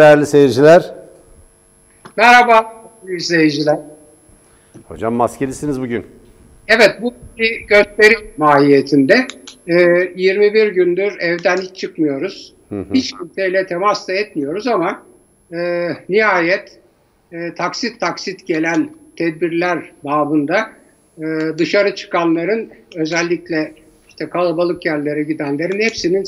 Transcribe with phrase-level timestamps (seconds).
[0.00, 0.94] Değerli seyirciler.
[2.16, 3.78] Merhaba izleyiciler.
[4.88, 6.06] Hocam maskelisiniz bugün.
[6.68, 9.26] Evet bu bir gösteri mahiyetinde.
[9.66, 9.74] Ee,
[10.16, 12.54] 21 gündür evden hiç çıkmıyoruz.
[12.68, 12.94] Hı hı.
[12.94, 15.02] Hiç kimseyle temas da etmiyoruz ama
[15.52, 16.78] e, nihayet
[17.32, 20.70] e, taksit taksit gelen tedbirler babında
[21.18, 21.24] e,
[21.58, 23.74] dışarı çıkanların özellikle
[24.08, 26.24] işte kalabalık yerlere gidenlerin hepsinin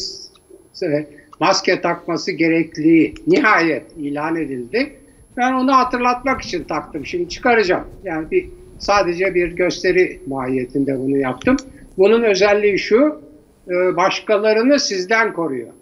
[0.83, 1.07] e,
[1.41, 4.93] maske takması gerekliliği nihayet ilan edildi.
[5.37, 7.07] Ben onu hatırlatmak için taktım.
[7.07, 7.85] Şimdi çıkaracağım.
[8.05, 8.49] Yani bir
[8.79, 11.57] sadece bir gösteri mahiyetinde bunu yaptım.
[11.99, 13.21] Bunun özelliği şu,
[13.69, 15.73] e, başkalarını sizden koruyor.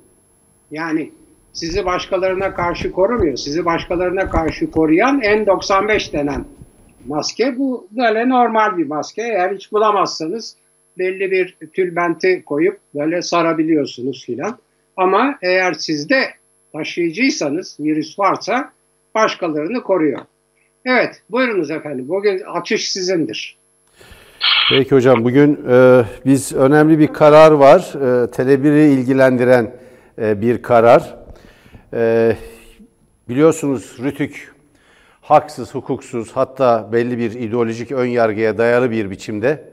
[0.71, 1.11] Yani
[1.53, 3.37] sizi başkalarına karşı korumuyor.
[3.37, 6.45] Sizi başkalarına karşı koruyan N95 denen
[7.07, 7.59] maske.
[7.59, 9.23] Bu böyle normal bir maske.
[9.23, 10.57] Eğer hiç bulamazsanız
[10.99, 14.59] belli bir tülbenti koyup böyle sarabiliyorsunuz filan.
[15.01, 16.25] Ama eğer sizde
[16.73, 18.73] taşıyıcıysanız, virüs varsa
[19.15, 20.21] başkalarını koruyor.
[20.85, 22.09] Evet, buyurunuz efendim.
[22.09, 23.59] Bugün açış sizindir.
[24.71, 27.81] Peki hocam, bugün e, biz önemli bir karar var.
[27.95, 29.77] E, Tele1'i ilgilendiren
[30.19, 31.17] e, bir karar.
[31.95, 32.37] E,
[33.29, 34.55] biliyorsunuz Rütük
[35.21, 39.65] haksız, hukuksuz hatta belli bir ideolojik ön yargıya dayalı bir biçimde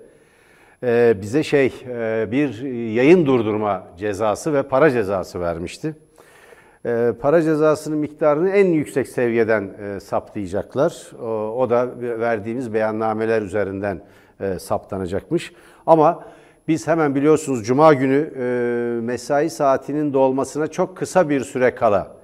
[1.21, 2.61] bize şey e, bir
[2.93, 5.95] yayın durdurma cezası ve para cezası vermişti.
[6.85, 11.11] E, para cezasının miktarını en yüksek seviyeden e, saptayacaklar.
[11.55, 14.01] O, da verdiğimiz beyannameler üzerinden
[14.39, 15.53] e, saptanacakmış.
[15.85, 16.23] Ama
[16.67, 18.31] biz hemen biliyorsunuz Cuma günü
[19.01, 22.17] mesai saatinin dolmasına çok kısa bir süre kala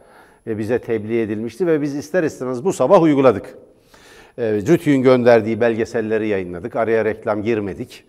[0.46, 3.58] bize tebliğ edilmişti ve biz ister istemez bu sabah uyguladık.
[4.38, 6.76] Rütü'nün gönderdiği belgeselleri yayınladık.
[6.76, 8.06] Araya reklam girmedik.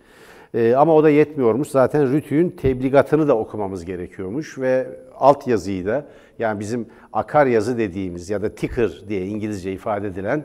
[0.55, 1.67] E, ama o da yetmiyormuş.
[1.67, 4.87] Zaten Rütü'nün tebligatını da okumamız gerekiyormuş ve
[5.19, 6.05] alt yazıyı da
[6.39, 10.43] yani bizim akar yazı dediğimiz ya da ticker diye İngilizce ifade edilen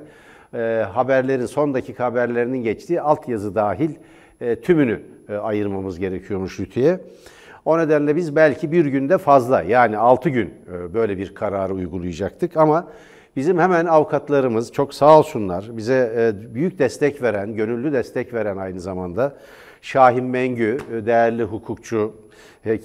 [0.55, 3.91] e, haberlerin son dakika haberlerinin geçtiği alt yazı dahil
[4.41, 7.01] e, tümünü e, ayırmamız gerekiyormuş Rütü'ye.
[7.65, 12.57] O nedenle biz belki bir günde fazla yani 6 gün e, böyle bir kararı uygulayacaktık
[12.57, 12.89] ama
[13.37, 18.81] bizim hemen avukatlarımız çok sağ olsunlar bize e, büyük destek veren, gönüllü destek veren aynı
[18.81, 19.37] zamanda
[19.83, 22.15] Şahin Mengü, e, değerli hukukçu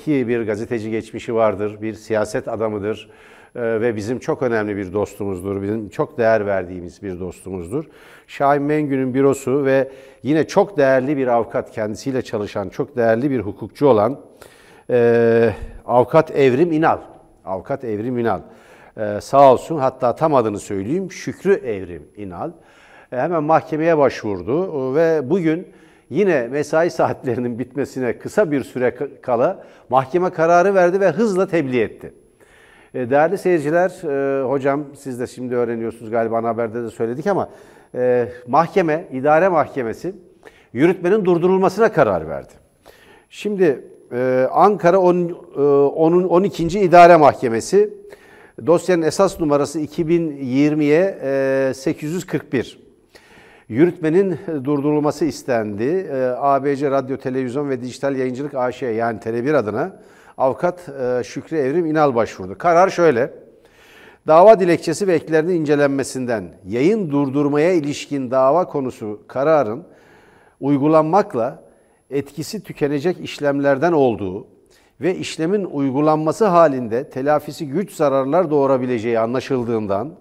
[0.06, 3.10] ki bir gazeteci geçmişi vardır, bir siyaset adamıdır
[3.56, 7.86] ve bizim çok önemli bir dostumuzdur, bizim çok değer verdiğimiz bir dostumuzdur.
[8.28, 9.92] Şahin Mengü'nün bürosu ve
[10.24, 14.20] yine çok değerli bir avukat, kendisiyle çalışan çok değerli bir hukukçu olan
[14.90, 15.50] e,
[15.86, 17.00] avukat Evrim İnal.
[17.46, 18.40] Avukat Evrim İnal.
[18.98, 22.52] E, sağ olsun hatta tam adını söyleyeyim Şükrü Evrim İnal.
[23.12, 25.68] E, hemen mahkemeye başvurdu ve bugün
[26.10, 32.14] yine mesai saatlerinin bitmesine kısa bir süre kala mahkeme kararı verdi ve hızla tebliğ etti.
[32.94, 37.50] E, değerli seyirciler, e, hocam siz de şimdi öğreniyorsunuz galiba haberde de söyledik ama
[37.96, 40.16] e, mahkeme, idare mahkemesi
[40.74, 42.54] yürütmenin durdurulmasına karar verdi.
[43.30, 45.16] Şimdi ee, Ankara 10,
[45.56, 46.80] 10'un 12.
[46.80, 47.94] İdare Mahkemesi
[48.66, 52.86] dosyanın esas numarası 2020'ye 841.
[53.70, 55.84] Yürütmenin durdurulması istendi.
[55.84, 60.00] Ee, ABC Radyo, Televizyon ve Dijital Yayıncılık AŞ yani Tele1 adına
[60.38, 62.58] avukat e, Şükrü Evrim İnal başvurdu.
[62.58, 63.34] Karar şöyle.
[64.28, 69.84] Dava dilekçesi ve eklerinin incelenmesinden yayın durdurmaya ilişkin dava konusu kararın
[70.60, 71.64] uygulanmakla
[72.10, 74.48] etkisi tükenecek işlemlerden olduğu
[75.02, 80.12] ve işlemin uygulanması halinde telafisi güç zararlar doğurabileceği anlaşıldığından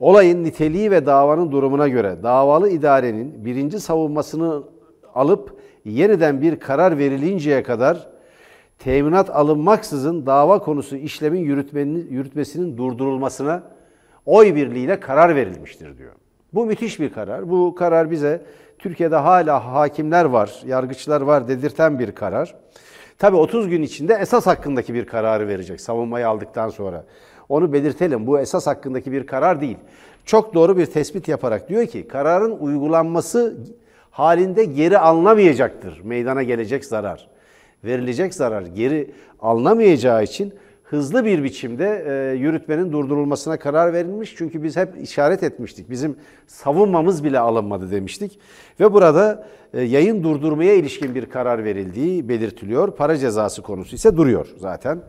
[0.00, 4.62] olayın niteliği ve davanın durumuna göre davalı idarenin birinci savunmasını
[5.14, 8.08] alıp yeniden bir karar verilinceye kadar
[8.78, 11.40] teminat alınmaksızın dava konusu işlemin
[12.10, 13.62] yürütmesinin durdurulmasına
[14.26, 16.12] oy birliğiyle karar verilmiştir diyor.
[16.54, 17.50] Bu müthiş bir karar.
[17.50, 18.42] Bu karar bize
[18.78, 22.54] Türkiye'de hala hakimler var, yargıçlar var dedirten bir karar.
[23.18, 27.04] Tabii 30 gün içinde esas hakkındaki bir kararı verecek savunmayı aldıktan sonra.
[27.48, 28.26] Onu belirtelim.
[28.26, 29.76] Bu esas hakkındaki bir karar değil.
[30.24, 33.56] Çok doğru bir tespit yaparak diyor ki kararın uygulanması
[34.10, 37.28] halinde geri alınamayacaktır meydana gelecek zarar.
[37.84, 39.10] Verilecek zarar geri
[39.40, 40.54] alınamayacağı için
[40.90, 44.34] hızlı bir biçimde e, yürütmenin durdurulmasına karar verilmiş.
[44.38, 45.90] Çünkü biz hep işaret etmiştik.
[45.90, 48.38] Bizim savunmamız bile alınmadı demiştik.
[48.80, 52.96] Ve burada e, yayın durdurmaya ilişkin bir karar verildiği belirtiliyor.
[52.96, 55.00] Para cezası konusu ise duruyor zaten.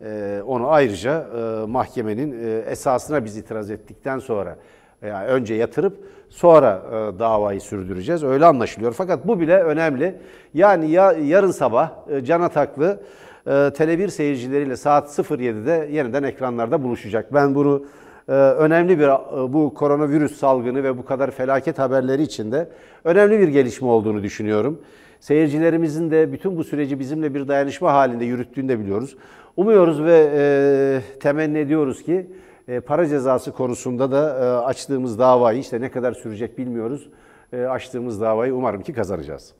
[0.00, 4.56] E, onu ayrıca e, mahkemenin e, esasına biz itiraz ettikten sonra
[5.02, 5.96] yani önce yatırıp
[6.28, 8.24] sonra e, davayı sürdüreceğiz.
[8.24, 8.92] Öyle anlaşılıyor.
[8.92, 10.16] Fakat bu bile önemli.
[10.54, 13.00] Yani ya yarın sabah e, Can Ataklı
[13.48, 17.34] e, Tele1 seyircileriyle saat 07'de yeniden ekranlarda buluşacak.
[17.34, 17.84] Ben bunu
[18.28, 22.68] e, önemli bir e, bu koronavirüs salgını ve bu kadar felaket haberleri içinde
[23.04, 24.80] önemli bir gelişme olduğunu düşünüyorum.
[25.20, 29.16] Seyircilerimizin de bütün bu süreci bizimle bir dayanışma halinde yürüttüğünü de biliyoruz.
[29.56, 32.26] Umuyoruz ve e, temenni ediyoruz ki
[32.68, 37.08] e, para cezası konusunda da e, açtığımız davayı işte ne kadar sürecek bilmiyoruz.
[37.52, 39.54] E, açtığımız davayı umarım ki kazanacağız.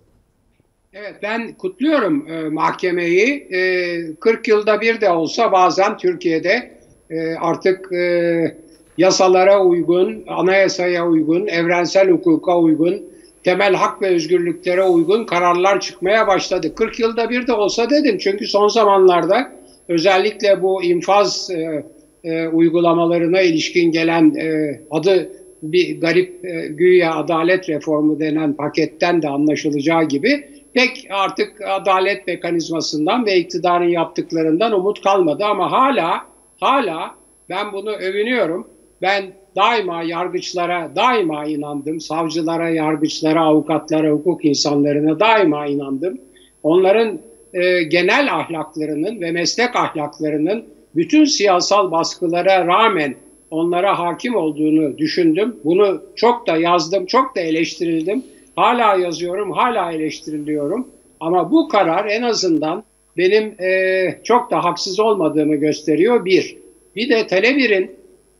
[1.00, 3.48] Evet ben kutluyorum e, mahkemeyi.
[3.50, 6.70] E, 40 yılda bir de olsa bazen Türkiye'de
[7.10, 8.56] e, artık e,
[8.98, 13.02] yasalara uygun, anayasaya uygun, evrensel hukuka uygun,
[13.44, 16.74] temel hak ve özgürlüklere uygun kararlar çıkmaya başladı.
[16.74, 19.52] 40 yılda bir de olsa dedim çünkü son zamanlarda
[19.88, 21.84] özellikle bu infaz e,
[22.24, 25.30] e, uygulamalarına ilişkin gelen e, adı
[25.62, 33.26] bir garip e, güya adalet reformu denen paketten de anlaşılacağı gibi pek artık adalet mekanizmasından
[33.26, 36.26] ve iktidarın yaptıklarından umut kalmadı ama hala
[36.60, 37.14] hala
[37.48, 38.68] ben bunu övünüyorum.
[39.02, 39.24] Ben
[39.56, 42.00] daima yargıçlara daima inandım.
[42.00, 46.18] Savcılara, yargıçlara, avukatlara, hukuk insanlarına daima inandım.
[46.62, 47.18] Onların
[47.54, 50.64] e, genel ahlaklarının ve meslek ahlaklarının
[50.96, 53.14] bütün siyasal baskılara rağmen
[53.50, 55.56] onlara hakim olduğunu düşündüm.
[55.64, 58.24] Bunu çok da yazdım, çok da eleştirildim.
[58.58, 60.88] Hala yazıyorum, hala eleştiriliyorum.
[61.20, 62.84] Ama bu karar en azından
[63.16, 66.56] benim e, çok da haksız olmadığımı gösteriyor bir.
[66.96, 67.90] Bir de Tele1'in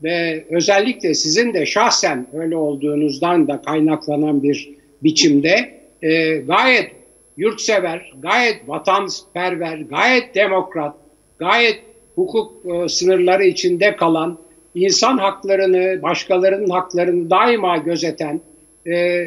[0.02, 4.70] ve özellikle sizin de şahsen öyle olduğunuzdan da kaynaklanan bir
[5.02, 6.90] biçimde e, gayet
[7.36, 10.94] yurtsever, gayet vatanperver, gayet demokrat,
[11.38, 11.78] gayet
[12.14, 14.38] hukuk e, sınırları içinde kalan,
[14.74, 18.40] insan haklarını, başkalarının haklarını daima gözeten,
[18.86, 19.24] e,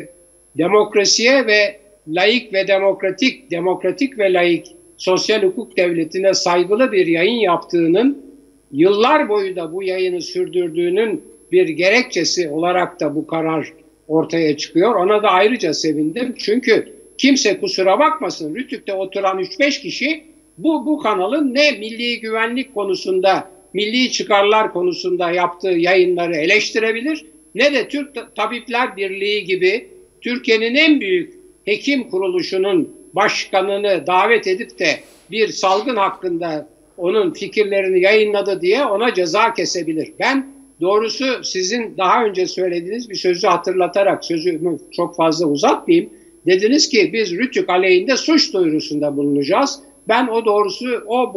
[0.57, 4.67] demokrasiye ve laik ve demokratik, demokratik ve laik
[4.97, 8.25] sosyal hukuk devletine saygılı bir yayın yaptığının
[8.71, 13.73] yıllar boyu da bu yayını sürdürdüğünün bir gerekçesi olarak da bu karar
[14.07, 14.95] ortaya çıkıyor.
[14.95, 16.35] Ona da ayrıca sevindim.
[16.37, 20.23] Çünkü kimse kusura bakmasın Rütük'te oturan 3-5 kişi
[20.57, 27.25] bu, bu kanalın ne milli güvenlik konusunda, milli çıkarlar konusunda yaptığı yayınları eleştirebilir
[27.55, 29.87] ne de Türk Tabipler Birliği gibi
[30.21, 31.33] Türkiye'nin en büyük
[31.65, 34.99] hekim kuruluşunun başkanını davet edip de
[35.31, 40.13] bir salgın hakkında onun fikirlerini yayınladı diye ona ceza kesebilir.
[40.19, 40.47] Ben
[40.81, 46.09] doğrusu sizin daha önce söylediğiniz bir sözü hatırlatarak sözümü çok fazla uzatmayayım.
[46.45, 49.79] Dediniz ki biz Rütük aleyhinde suç duyurusunda bulunacağız.
[50.07, 51.33] Ben o doğrusu o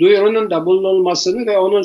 [0.00, 1.82] duyurunun da bulunulmasını ve onun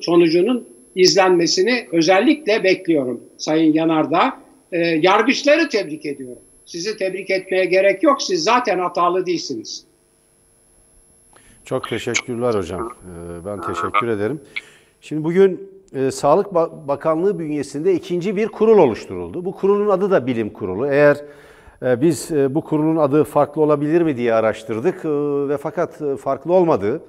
[0.00, 4.45] sonucunun izlenmesini özellikle bekliyorum Sayın Yanardağ.
[4.72, 6.42] E, yargıçları tebrik ediyorum.
[6.66, 8.22] Sizi tebrik etmeye gerek yok.
[8.22, 9.84] Siz zaten hatalı değilsiniz.
[11.64, 12.92] Çok teşekkürler hocam.
[13.04, 14.40] Ee, ben teşekkür ederim.
[15.00, 16.54] Şimdi bugün e, Sağlık
[16.88, 19.44] Bakanlığı bünyesinde ikinci bir kurul oluşturuldu.
[19.44, 20.86] Bu kurulun adı da Bilim Kurulu.
[20.86, 21.16] Eğer
[21.82, 25.04] e, biz e, bu kurulun adı farklı olabilir mi diye araştırdık
[25.48, 27.02] ve fakat farklı olmadığı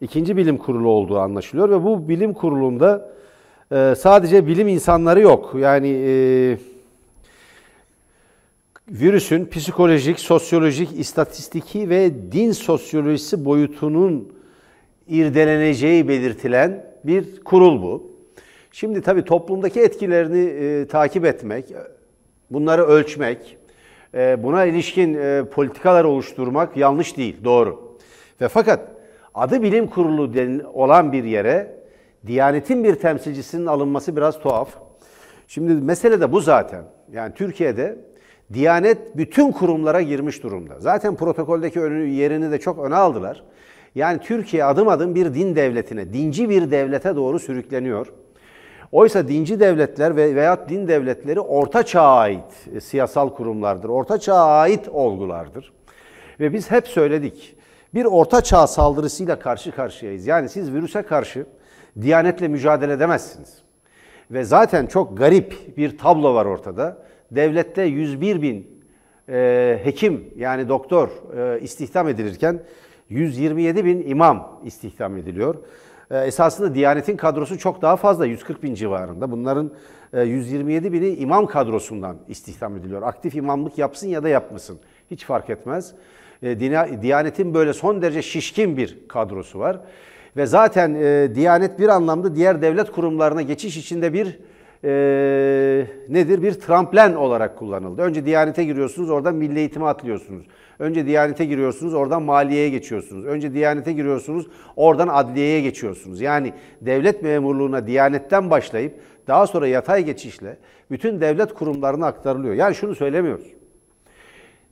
[0.00, 3.16] ikinci bilim kurulu olduğu anlaşılıyor ve bu bilim kurulunda
[3.96, 5.54] sadece bilim insanları yok.
[5.58, 5.88] Yani
[8.88, 14.32] virüsün psikolojik, sosyolojik, istatistiki ve din sosyolojisi boyutunun
[15.08, 18.16] irdeleneceği belirtilen bir kurul bu.
[18.72, 21.74] Şimdi tabii toplumdaki etkilerini e, takip etmek,
[22.50, 23.58] bunları ölçmek,
[24.14, 27.98] e, buna ilişkin e, politikalar oluşturmak yanlış değil, doğru.
[28.40, 28.80] Ve fakat
[29.34, 30.32] adı bilim kurulu
[30.74, 31.76] olan bir yere
[32.26, 34.68] Diyanetin bir temsilcisinin alınması biraz tuhaf.
[35.48, 36.84] Şimdi mesele de bu zaten.
[37.12, 37.98] Yani Türkiye'de
[38.52, 40.74] Diyanet bütün kurumlara girmiş durumda.
[40.78, 43.42] Zaten protokoldeki önü, yerini de çok öne aldılar.
[43.94, 48.12] Yani Türkiye adım adım bir din devletine, dinci bir devlete doğru sürükleniyor.
[48.92, 53.88] Oysa dinci devletler ve veya din devletleri orta çağa ait e, siyasal kurumlardır.
[53.88, 55.72] Orta çağa ait olgulardır.
[56.40, 57.56] Ve biz hep söyledik.
[57.94, 60.26] Bir orta çağ saldırısıyla karşı karşıyayız.
[60.26, 61.46] Yani siz virüse karşı
[62.00, 63.62] diyanetle mücadele edemezsiniz.
[64.30, 66.98] Ve zaten çok garip bir tablo var ortada
[67.30, 68.76] devlette 101 bin
[69.28, 72.62] e, hekim yani doktor e, istihdam edilirken
[73.08, 75.54] 127 bin imam istihdam ediliyor.
[76.10, 79.30] E, esasında Diyanet'in kadrosu çok daha fazla 140 bin civarında.
[79.30, 79.70] Bunların
[80.12, 83.02] e, 127 bini imam kadrosundan istihdam ediliyor.
[83.02, 84.78] Aktif imamlık yapsın ya da yapmasın
[85.10, 85.94] hiç fark etmez.
[86.42, 86.60] E,
[87.02, 89.80] Diyanet'in böyle son derece şişkin bir kadrosu var.
[90.36, 94.38] Ve zaten e, Diyanet bir anlamda diğer devlet kurumlarına geçiş içinde bir
[94.86, 96.42] e, nedir?
[96.42, 98.02] Bir tramplen olarak kullanıldı.
[98.02, 100.46] Önce Diyanet'e giriyorsunuz, oradan Milli Eğitim'e atlıyorsunuz.
[100.78, 103.24] Önce Diyanet'e giriyorsunuz, oradan maliyeye geçiyorsunuz.
[103.24, 106.20] Önce Diyanet'e giriyorsunuz, oradan adliyeye geçiyorsunuz.
[106.20, 108.94] Yani devlet memurluğuna Diyanet'ten başlayıp
[109.26, 110.56] daha sonra yatay geçişle
[110.90, 112.54] bütün devlet kurumlarına aktarılıyor.
[112.54, 113.46] Yani şunu söylemiyoruz.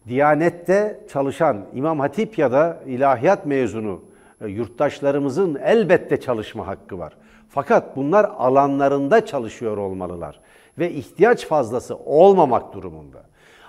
[0.09, 4.01] Diyanette çalışan İmam Hatip ya da ilahiyat mezunu
[4.41, 7.13] e, yurttaşlarımızın elbette çalışma hakkı var.
[7.49, 10.41] Fakat bunlar alanlarında çalışıyor olmalılar
[10.79, 13.25] ve ihtiyaç fazlası olmamak durumunda.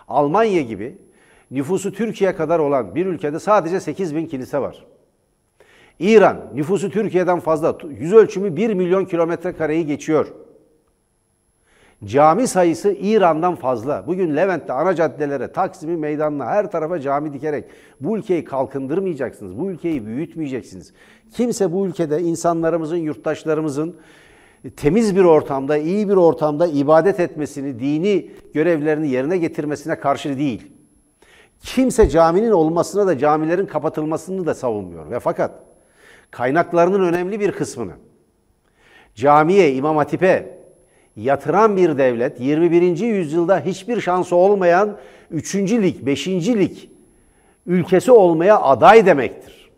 [0.08, 0.98] Almanya gibi
[1.52, 4.86] nüfusu Türkiye kadar olan bir ülkede sadece 8 bin kilise var.
[6.00, 10.34] İran nüfusu Türkiye'den fazla, yüz ölçümü 1 milyon kilometre kareyi geçiyor.
[12.06, 14.04] Cami sayısı İran'dan fazla.
[14.08, 17.66] Bugün Levent'te ana caddelere, Taksim'i meydanına her tarafa cami dikerek
[18.02, 19.60] bu ülkeyi kalkındırmayacaksınız.
[19.60, 20.94] Bu ülkeyi büyütmeyeceksiniz.
[21.34, 23.96] Kimse bu ülkede insanlarımızın, yurttaşlarımızın
[24.78, 30.72] temiz bir ortamda, iyi bir ortamda ibadet etmesini, dini görevlerini yerine getirmesine karşı değil.
[31.62, 35.12] Kimse caminin olmasına da camilerin kapatılmasını da savunmuyor.
[35.12, 35.52] Ve fakat
[36.32, 37.94] kaynaklarının önemli bir kısmını
[39.16, 40.65] camiye, imam hatipe
[41.16, 42.98] yatıran bir devlet 21.
[42.98, 44.98] yüzyılda hiçbir şansı olmayan
[45.32, 45.56] 3.
[45.56, 46.28] lig, 5.
[46.28, 46.78] lig
[47.66, 49.70] ülkesi olmaya aday demektir.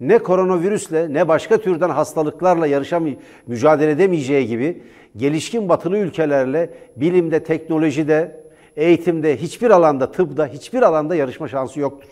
[0.00, 3.06] Ne koronavirüsle ne başka türden hastalıklarla yarışam
[3.46, 4.82] mücadele edemeyeceği gibi
[5.16, 8.40] gelişkin batılı ülkelerle bilimde, teknolojide,
[8.76, 12.08] eğitimde, hiçbir alanda, tıpta, hiçbir alanda yarışma şansı yoktur.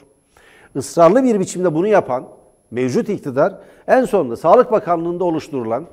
[0.76, 2.28] Israrlı bir biçimde bunu yapan
[2.70, 3.54] mevcut iktidar
[3.86, 5.86] en sonunda Sağlık Bakanlığı'nda oluşturulan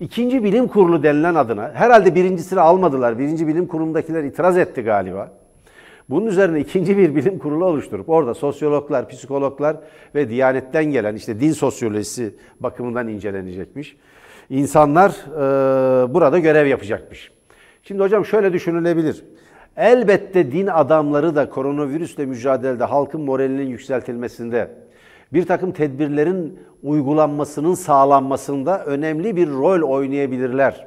[0.00, 3.18] ikinci bilim kurulu denilen adına herhalde birincisini almadılar.
[3.18, 5.32] Birinci bilim kurulundakiler itiraz etti galiba.
[6.10, 9.76] Bunun üzerine ikinci bir bilim kurulu oluşturup orada sosyologlar, psikologlar
[10.14, 13.96] ve Diyanet'ten gelen işte din sosyolojisi bakımından incelenecekmiş.
[14.50, 17.32] İnsanlar e, burada görev yapacakmış.
[17.82, 19.24] Şimdi hocam şöyle düşünülebilir.
[19.76, 24.70] Elbette din adamları da koronavirüsle mücadelede halkın moralinin yükseltilmesinde,
[25.34, 30.86] bir takım tedbirlerin uygulanmasının sağlanmasında önemli bir rol oynayabilirler.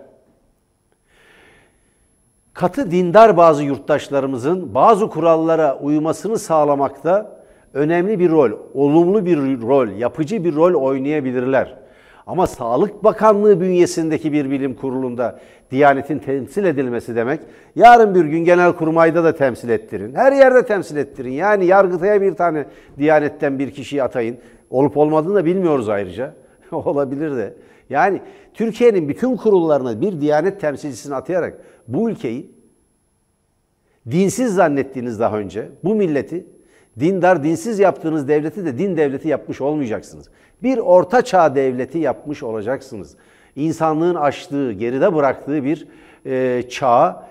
[2.53, 7.37] Katı dindar bazı yurttaşlarımızın bazı kurallara uymasını sağlamakta
[7.73, 11.86] önemli bir rol, olumlu bir rol, yapıcı bir rol oynayabilirler.
[12.27, 15.39] Ama Sağlık Bakanlığı bünyesindeki bir bilim kurulunda
[15.71, 17.39] Diyanetin temsil edilmesi demek,
[17.75, 20.15] yarın bir gün genel kurmayda da temsil ettirin.
[20.15, 21.31] Her yerde temsil ettirin.
[21.31, 22.65] Yani yargıtaya bir tane
[22.97, 24.37] Diyanetten bir kişiyi atayın.
[24.69, 26.33] Olup olmadığını da bilmiyoruz ayrıca.
[26.71, 27.53] Olabilir de.
[27.89, 28.21] Yani
[28.53, 31.57] Türkiye'nin bütün kurullarına bir Diyanet temsilcisini atayarak
[31.87, 32.51] bu ülkeyi
[34.11, 36.45] dinsiz zannettiğiniz daha önce bu milleti
[36.99, 40.29] dindar, dinsiz yaptığınız devleti de din devleti yapmış olmayacaksınız.
[40.63, 43.15] Bir orta çağ devleti yapmış olacaksınız.
[43.55, 45.87] İnsanlığın açtığı, geride bıraktığı bir
[46.25, 47.29] e, çağa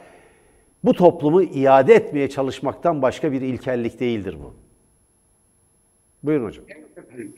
[0.85, 4.55] bu toplumu iade etmeye çalışmaktan başka bir ilkellik değildir bu.
[6.23, 6.65] Buyurun hocam.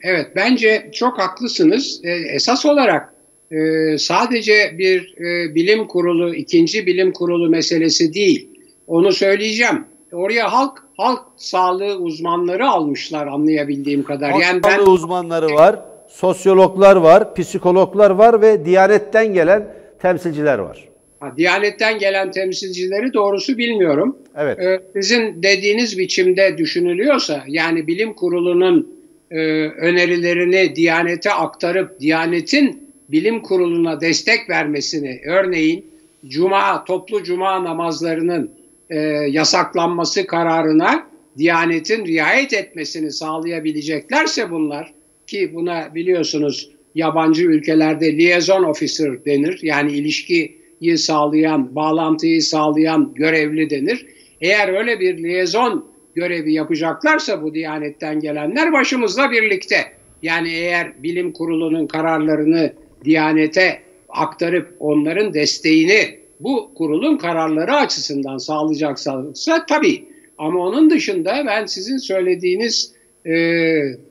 [0.01, 2.01] Evet, bence çok haklısınız.
[2.03, 3.13] E, esas olarak
[3.51, 3.57] e,
[3.97, 8.49] sadece bir e, bilim kurulu, ikinci bilim kurulu meselesi değil.
[8.87, 9.85] Onu söyleyeceğim.
[10.11, 14.31] Oraya halk halk sağlığı uzmanları almışlar anlayabildiğim kadar.
[14.31, 19.67] Halk yani ben uzmanları var, sosyologlar var, psikologlar var ve Diyanet'ten gelen
[20.01, 20.89] temsilciler var.
[21.19, 24.17] Ha, Diyanet'ten gelen temsilcileri doğrusu bilmiyorum.
[24.37, 24.59] Evet.
[24.59, 28.99] Ee, sizin dediğiniz biçimde düşünülüyorsa yani bilim kurulunun
[29.31, 29.37] e,
[29.67, 35.85] önerilerini Diyanet'e aktarıp Diyanet'in bilim kuruluna destek vermesini örneğin
[36.27, 38.58] cuma toplu cuma namazlarının
[38.89, 38.97] e,
[39.29, 44.93] yasaklanması kararına Diyanet'in riayet etmesini sağlayabileceklerse bunlar
[45.27, 49.59] ki buna biliyorsunuz yabancı ülkelerde liaison officer denir.
[49.63, 54.05] Yani ilişkiyi sağlayan, bağlantıyı sağlayan görevli denir.
[54.41, 59.75] Eğer öyle bir liaison görevi yapacaklarsa bu Diyanet'ten gelenler başımızla birlikte.
[60.21, 62.73] Yani eğer bilim kurulunun kararlarını
[63.05, 63.79] Diyanet'e
[64.09, 69.25] aktarıp onların desteğini bu kurulun kararları açısından sağlayacaksa
[69.67, 70.05] tabii.
[70.37, 72.93] Ama onun dışında ben sizin söylediğiniz,
[73.25, 73.33] e,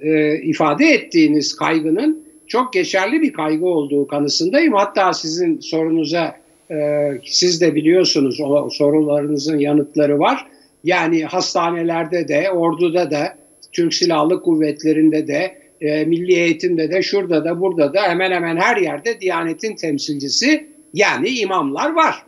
[0.01, 4.75] e, ifade ettiğiniz kaygının çok geçerli bir kaygı olduğu kanısındayım.
[4.75, 6.37] Hatta sizin sorunuza
[6.71, 6.77] e,
[7.25, 10.47] siz de biliyorsunuz o sorularınızın yanıtları var.
[10.85, 13.39] Yani hastanelerde de, orduda da,
[13.73, 18.77] Türk Silahlı Kuvvetleri'nde de, e, milli eğitimde de, şurada da, burada da hemen hemen her
[18.77, 22.25] yerde Diyanet'in temsilcisi yani imamlar var.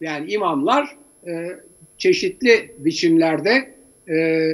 [0.00, 0.96] Yani imamlar
[1.26, 1.48] e,
[1.98, 3.74] çeşitli biçimlerde
[4.08, 4.48] e,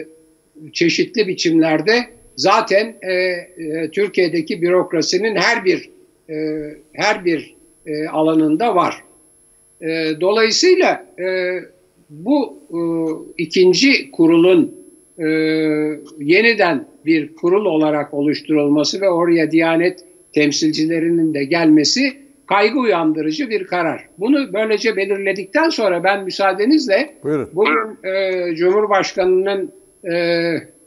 [0.72, 2.04] çeşitli biçimlerde
[2.36, 5.90] zaten e, e, Türkiye'deki bürokrasinin her bir
[6.30, 6.34] e,
[6.92, 7.56] her bir
[7.86, 9.04] e, alanında var.
[9.80, 11.58] E, dolayısıyla e,
[12.10, 12.78] bu e,
[13.42, 14.74] ikinci kurulun
[15.18, 15.26] e,
[16.18, 22.21] yeniden bir kurul olarak oluşturulması ve oraya Diyanet temsilcilerinin de gelmesi
[22.52, 24.08] kaygı uyandırıcı bir karar.
[24.18, 27.50] Bunu böylece belirledikten sonra ben müsaadenizle Buyurun.
[27.52, 29.72] bugün e, Cumhurbaşkanı'nın
[30.04, 30.14] e,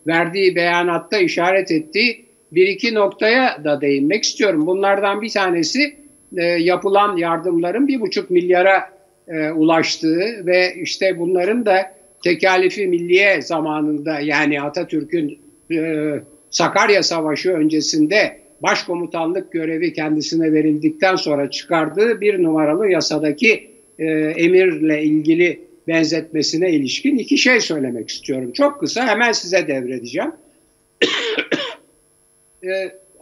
[0.07, 4.67] verdiği beyanatta işaret ettiği bir iki noktaya da değinmek istiyorum.
[4.67, 5.95] Bunlardan bir tanesi
[6.38, 8.89] e, yapılan yardımların bir buçuk milyara
[9.27, 11.91] e, ulaştığı ve işte bunların da
[12.24, 15.39] tekalifi milliye zamanında yani Atatürk'ün
[15.72, 15.79] e,
[16.50, 23.70] Sakarya Savaşı öncesinde başkomutanlık görevi kendisine verildikten sonra çıkardığı bir numaralı yasadaki
[24.00, 24.06] e,
[24.38, 28.52] emirle ilgili benzetmesine ilişkin iki şey söylemek istiyorum.
[28.52, 30.32] Çok kısa hemen size devredeceğim.
[32.64, 32.68] e,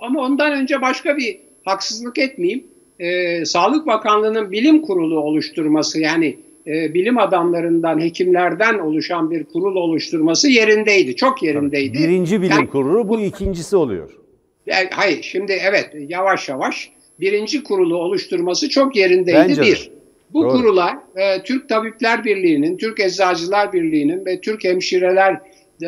[0.02, 2.64] ama ondan önce başka bir haksızlık etmeyeyim.
[3.00, 6.38] E, Sağlık Bakanlığı'nın bilim kurulu oluşturması yani
[6.68, 11.16] e, bilim adamlarından, hekimlerden oluşan bir kurul oluşturması yerindeydi.
[11.16, 11.98] Çok yerindeydi.
[11.98, 14.23] Birinci bilim yani, kurulu bu ikincisi oluyor.
[14.66, 19.92] Yani, hayır şimdi evet yavaş yavaş birinci kurulu oluşturması çok yerindeydi Bence bir.
[20.34, 20.52] Bu Doğru.
[20.52, 25.34] kurula e, Türk Tabipler Birliği'nin, Türk Eczacılar Birliği'nin ve Türk Hemşireler
[25.82, 25.88] e,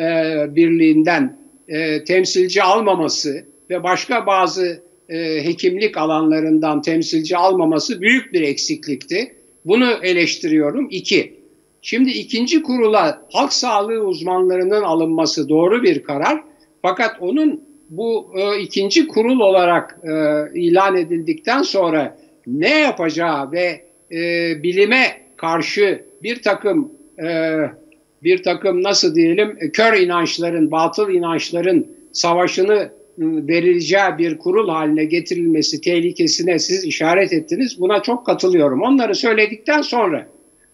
[0.56, 9.34] Birliği'nden e, temsilci almaması ve başka bazı e, hekimlik alanlarından temsilci almaması büyük bir eksiklikti.
[9.64, 10.88] Bunu eleştiriyorum.
[10.90, 11.34] İki,
[11.82, 16.44] şimdi ikinci kurula halk sağlığı uzmanlarının alınması doğru bir karar.
[16.82, 20.10] Fakat onun bu e, ikinci kurul olarak e,
[20.60, 23.80] ilan edildikten sonra ne yapacağı ve
[24.12, 27.56] e, bilime karşı bir takım e,
[28.22, 36.58] bir takım nasıl diyelim kör inançların, batıl inançların savaşını verileceği bir kurul haline getirilmesi tehlikesine
[36.58, 37.80] siz işaret ettiniz.
[37.80, 38.82] Buna çok katılıyorum.
[38.82, 40.26] Onları söyledikten sonra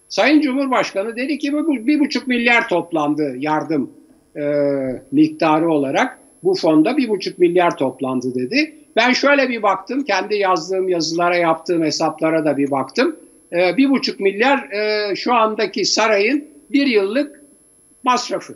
[0.09, 3.91] Sayın Cumhurbaşkanı dedi ki bu bir buçuk milyar toplandı yardım
[4.37, 4.43] e,
[5.13, 6.19] miktarı olarak.
[6.43, 8.75] Bu fonda bir buçuk milyar toplandı dedi.
[8.97, 13.17] Ben şöyle bir baktım, kendi yazdığım yazılara, yaptığım hesaplara da bir baktım.
[13.53, 17.43] E, bir buçuk milyar e, şu andaki sarayın bir yıllık
[18.05, 18.55] masrafı.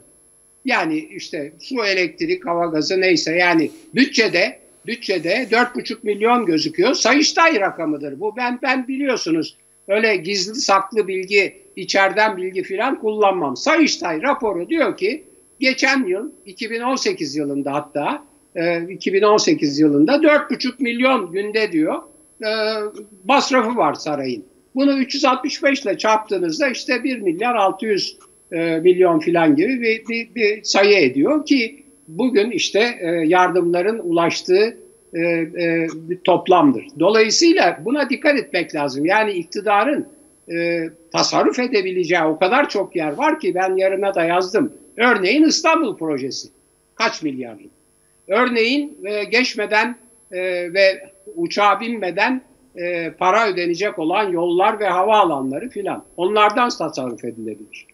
[0.65, 6.95] Yani işte su, elektrik, hava gazı neyse yani bütçede bütçede 4,5 milyon gözüküyor.
[6.95, 8.37] Sayıştay rakamıdır bu.
[8.37, 9.57] Ben ben biliyorsunuz
[9.89, 13.57] öyle gizli saklı bilgi, içeriden bilgi filan kullanmam.
[13.57, 15.25] Sayıştay raporu diyor ki
[15.61, 18.23] geçen yıl 2018 yılında hatta
[18.89, 22.03] 2018 e, yılında 4,5 milyon günde diyor
[22.43, 22.51] e,
[23.25, 24.45] masrafı var sarayın.
[24.75, 28.19] Bunu 365 ile çarptığınızda işte 1 milyar 600
[28.53, 34.77] e, milyon filan gibi bir, bir, bir sayı ediyor ki bugün işte yardımların ulaştığı
[35.95, 36.87] bir toplamdır.
[37.01, 39.07] Dolayısıyla buna dikkat etmek lazım.
[39.07, 40.07] Yani iktidarın
[41.13, 44.73] tasarruf edebileceği o kadar çok yer var ki ben yarına da yazdım.
[44.97, 46.49] Örneğin İstanbul projesi
[46.95, 47.71] kaç milyarlık.
[48.29, 49.97] Örneğin e, geçmeden
[50.33, 50.39] e,
[50.75, 52.43] ve uçağa binmeden
[52.77, 56.05] e, para ödenecek olan yollar ve havaalanları filan.
[56.17, 57.87] Onlardan tasarruf edilebilir.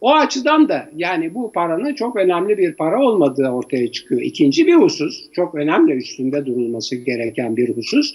[0.00, 4.20] O açıdan da yani bu paranın çok önemli bir para olmadığı ortaya çıkıyor.
[4.20, 8.12] İkinci bir husus, çok önemli üstünde durulması gereken bir husus.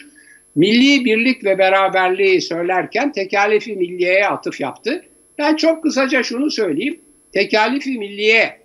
[0.56, 5.06] Milli birlik ve beraberliği söylerken tekalifi milliyeye atıf yaptı.
[5.38, 7.00] Ben çok kısaca şunu söyleyeyim.
[7.34, 8.62] Tekalifi milliye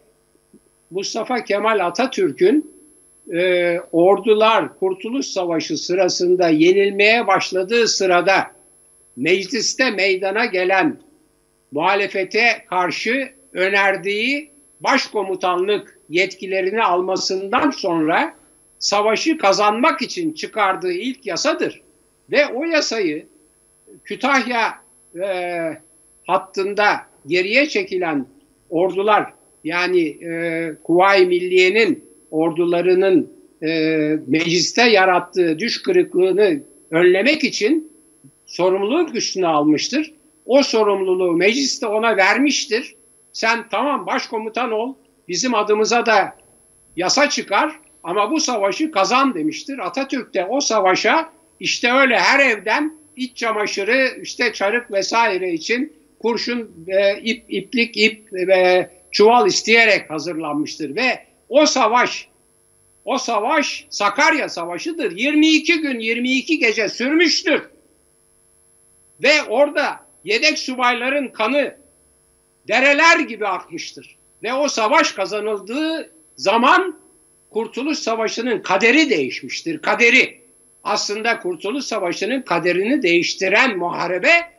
[0.90, 2.76] Mustafa Kemal Atatürk'ün
[3.32, 8.50] e, ordular Kurtuluş Savaşı sırasında yenilmeye başladığı sırada
[9.16, 11.00] mecliste meydana gelen
[11.72, 14.50] muhalefete karşı önerdiği
[14.80, 18.34] başkomutanlık yetkilerini almasından sonra
[18.78, 21.82] savaşı kazanmak için çıkardığı ilk yasadır.
[22.30, 23.26] Ve o yasayı
[24.04, 24.74] Kütahya
[25.22, 25.28] e,
[26.26, 28.26] hattında geriye çekilen
[28.70, 29.32] ordular
[29.64, 33.68] yani e, Kuvayi Milliye'nin ordularının e,
[34.26, 37.92] mecliste yarattığı düş kırıklığını önlemek için
[38.46, 40.12] sorumluluk üstüne almıştır
[40.46, 42.94] o sorumluluğu mecliste ona vermiştir.
[43.32, 44.94] Sen tamam başkomutan ol,
[45.28, 46.36] bizim adımıza da
[46.96, 49.78] yasa çıkar ama bu savaşı kazan demiştir.
[49.78, 56.86] Atatürk de o savaşa işte öyle her evden iç çamaşırı, işte çarık vesaire için kurşun,
[56.88, 62.28] e, ip, iplik, ip ve çuval isteyerek hazırlanmıştır ve o savaş
[63.04, 65.16] o savaş Sakarya Savaşı'dır.
[65.16, 67.62] 22 gün 22 gece sürmüştür.
[69.22, 71.76] Ve orada yedek subayların kanı
[72.68, 74.16] dereler gibi akmıştır.
[74.42, 76.98] Ve o savaş kazanıldığı zaman
[77.50, 79.82] Kurtuluş Savaşı'nın kaderi değişmiştir.
[79.82, 80.40] Kaderi.
[80.84, 84.55] Aslında Kurtuluş Savaşı'nın kaderini değiştiren muharebe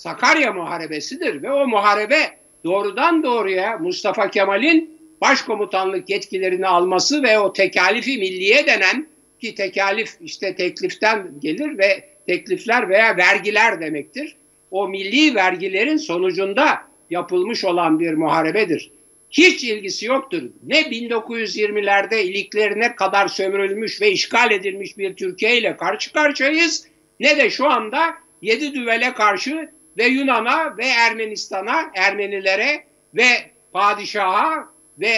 [0.00, 2.16] Sakarya Muharebesi'dir ve o muharebe
[2.64, 9.06] doğrudan doğruya Mustafa Kemal'in başkomutanlık yetkilerini alması ve o tekalifi milliye denen
[9.40, 14.36] ki tekalif işte tekliften gelir ve teklifler veya vergiler demektir.
[14.70, 16.78] O milli vergilerin sonucunda
[17.10, 18.90] yapılmış olan bir muharebedir.
[19.30, 20.42] Hiç ilgisi yoktur.
[20.66, 26.86] Ne 1920'lerde iliklerine kadar sömürülmüş ve işgal edilmiş bir Türkiye ile karşı karşıyayız
[27.20, 33.26] ne de şu anda yedi düvele karşı ve Yunan'a ve Ermenistan'a, Ermenilere ve
[33.72, 35.12] padişaha ve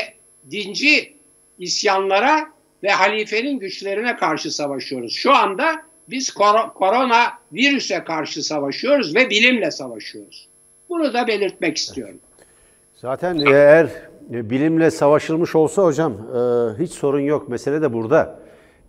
[0.50, 1.16] dinci
[1.58, 2.46] isyanlara
[2.82, 5.14] ve halifenin güçlerine karşı savaşıyoruz.
[5.14, 10.48] Şu anda biz kor- korona virüse karşı savaşıyoruz ve bilimle savaşıyoruz.
[10.88, 12.18] Bunu da belirtmek istiyorum.
[12.94, 13.88] Zaten eğer
[14.20, 16.38] bilimle savaşılmış olsa hocam e,
[16.82, 17.48] hiç sorun yok.
[17.48, 18.40] Mesele de burada.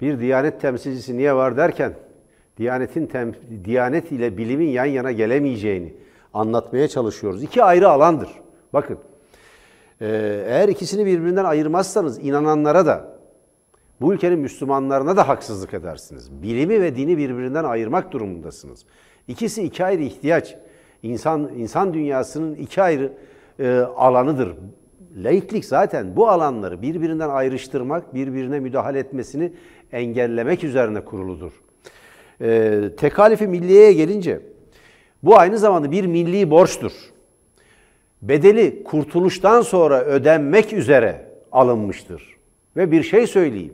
[0.02, 1.94] Bir diyanet temsilcisi niye var derken
[2.58, 3.12] Diyanetin
[3.66, 5.94] Diyanet ile bilimin yan yana gelemeyeceğini
[6.34, 7.44] anlatmaya çalışıyoruz.
[7.44, 8.30] İki ayrı alandır.
[8.74, 8.98] Bakın.
[10.02, 10.08] E,
[10.48, 13.14] eğer ikisini birbirinden ayırmazsanız inananlara da
[14.02, 16.44] bu ülkenin Müslümanlarına da haksızlık edersiniz.
[16.44, 18.86] Bilimi ve dini birbirinden ayırmak durumundasınız.
[19.28, 20.56] İkisi iki ayrı ihtiyaç.
[21.04, 23.14] İnsan insan dünyasının iki ayrı
[23.60, 24.56] e, alanıdır.
[25.16, 29.54] Laiklik zaten bu alanları birbirinden ayrıştırmak, birbirine müdahale etmesini
[29.92, 31.52] engellemek üzerine kuruludur.
[32.44, 34.42] E, tekalifi milliyeye gelince
[35.24, 36.92] bu aynı zamanda bir milli borçtur.
[38.22, 42.38] Bedeli kurtuluştan sonra ödenmek üzere alınmıştır.
[42.78, 43.74] Ve bir şey söyleyeyim.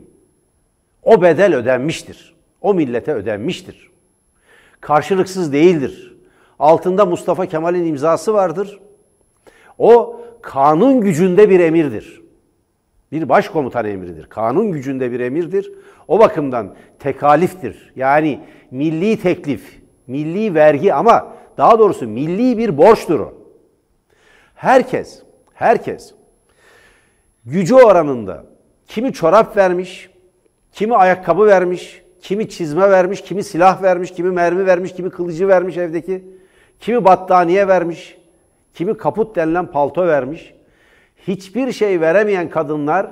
[1.02, 2.34] O bedel ödenmiştir.
[2.60, 3.90] O millete ödenmiştir.
[4.80, 6.16] Karşılıksız değildir.
[6.58, 8.80] Altında Mustafa Kemal'in imzası vardır.
[9.78, 12.22] O kanun gücünde bir emirdir.
[13.12, 14.26] Bir başkomutan emridir.
[14.26, 15.72] Kanun gücünde bir emirdir.
[16.08, 17.92] O bakımdan tekaliftir.
[17.96, 23.34] Yani milli teklif, milli vergi ama daha doğrusu milli bir borçtur o.
[24.54, 25.22] Herkes,
[25.54, 26.14] herkes
[27.44, 28.44] gücü oranında
[28.86, 30.10] kimi çorap vermiş,
[30.72, 35.76] kimi ayakkabı vermiş, kimi çizme vermiş, kimi silah vermiş, kimi mermi vermiş, kimi kılıcı vermiş
[35.76, 36.24] evdeki,
[36.80, 38.18] kimi battaniye vermiş,
[38.74, 40.54] kimi kaput denilen palto vermiş.
[41.28, 43.10] Hiçbir şey veremeyen kadınlar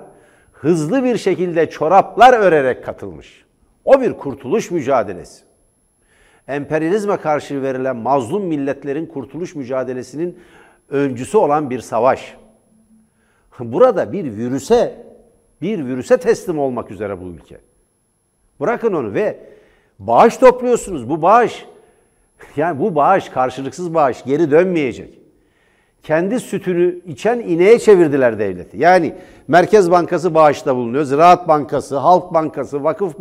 [0.53, 3.45] hızlı bir şekilde çoraplar örerek katılmış.
[3.85, 5.45] O bir kurtuluş mücadelesi.
[6.49, 10.39] Emperyalizme karşı verilen mazlum milletlerin kurtuluş mücadelesinin
[10.91, 12.37] öncüsü olan bir savaş.
[13.59, 15.07] Burada bir virüse,
[15.63, 17.61] bir virüse teslim olmak üzere bu ülke.
[18.61, 19.39] Bırakın onu ve
[19.99, 21.11] bağış topluyorsunuz.
[21.11, 21.67] Bu bağış,
[22.57, 25.19] yani bu bağış karşılıksız bağış geri dönmeyecek.
[26.03, 28.79] Kendi sütünü içen ineğe çevirdiler devleti.
[28.79, 29.15] Yani
[29.49, 31.05] Merkez Bankası bağışta bulunuyor.
[31.05, 33.15] Ziraat Bankası, Halk Bankası, Vakıf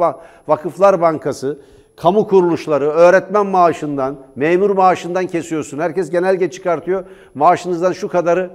[0.48, 1.60] Vakıflar Bankası,
[1.96, 5.80] kamu kuruluşları, öğretmen maaşından, memur maaşından kesiyorsun.
[5.80, 7.06] Herkes genelge çıkartıyor.
[7.36, 8.50] Maaşınızdan şu kadarı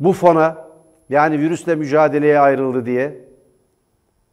[0.00, 0.64] bu fona
[1.10, 3.24] yani virüsle mücadeleye ayrıldı diye.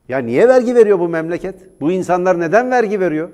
[0.10, 1.82] Ya niye vergi veriyor bu memleket?
[1.82, 3.30] Bu insanlar neden vergi veriyor?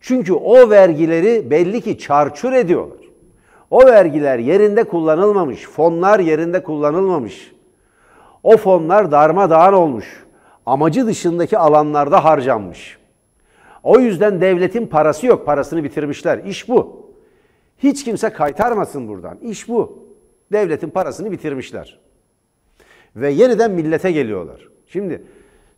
[0.00, 3.05] Çünkü o vergileri belli ki çarçur ediyorlar.
[3.70, 7.52] O vergiler yerinde kullanılmamış, fonlar yerinde kullanılmamış.
[8.42, 10.24] O fonlar darmadağın olmuş.
[10.66, 12.98] Amacı dışındaki alanlarda harcanmış.
[13.82, 16.38] O yüzden devletin parası yok, parasını bitirmişler.
[16.38, 17.10] İş bu.
[17.78, 19.38] Hiç kimse kaytarmasın buradan.
[19.38, 20.06] İş bu.
[20.52, 22.00] Devletin parasını bitirmişler.
[23.16, 24.68] Ve yeniden millete geliyorlar.
[24.86, 25.22] Şimdi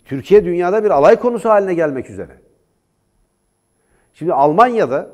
[0.04, 2.32] Türkiye dünyada bir alay konusu haline gelmek üzere.
[4.14, 5.10] Şimdi Almanya'da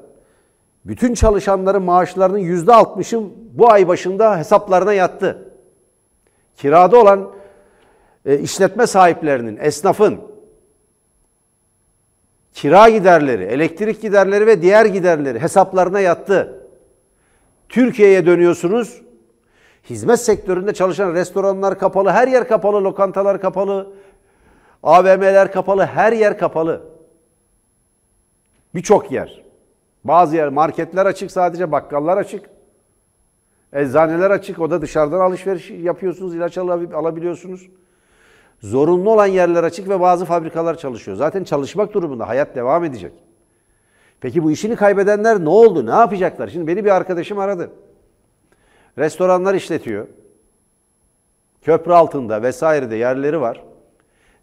[0.85, 3.21] bütün çalışanların maaşlarının yüzde altmışı
[3.53, 5.53] bu ay başında hesaplarına yattı.
[6.57, 7.31] Kirada olan
[8.27, 10.21] e, işletme sahiplerinin, esnafın
[12.53, 16.61] kira giderleri, elektrik giderleri ve diğer giderleri hesaplarına yattı.
[17.69, 19.03] Türkiye'ye dönüyorsunuz.
[19.91, 23.93] Hizmet sektöründe çalışan restoranlar kapalı, her yer kapalı, lokantalar kapalı,
[24.83, 26.83] AVM'ler kapalı, her yer kapalı.
[28.75, 29.44] Birçok yer.
[30.05, 32.51] Bazı yer marketler açık sadece, bakkallar açık.
[33.73, 37.69] Eczaneler açık, o da dışarıdan alışveriş yapıyorsunuz, ilaç alabiliyorsunuz.
[38.61, 41.17] Zorunlu olan yerler açık ve bazı fabrikalar çalışıyor.
[41.17, 43.13] Zaten çalışmak durumunda, hayat devam edecek.
[44.21, 46.49] Peki bu işini kaybedenler ne oldu, ne yapacaklar?
[46.49, 47.71] Şimdi beni bir arkadaşım aradı.
[48.99, 50.07] Restoranlar işletiyor.
[51.63, 53.65] Köprü altında vesairede yerleri var.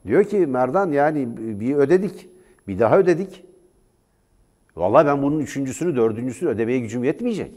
[0.07, 2.29] Diyor ki Merdan yani bir ödedik,
[2.67, 3.45] bir daha ödedik.
[4.75, 7.51] Vallahi ben bunun üçüncüsünü, dördüncüsünü ödemeye gücüm yetmeyecek